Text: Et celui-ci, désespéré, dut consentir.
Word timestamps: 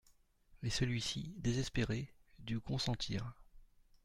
Et 0.63 0.71
celui-ci, 0.71 1.35
désespéré, 1.37 2.11
dut 2.39 2.59
consentir. 2.59 3.35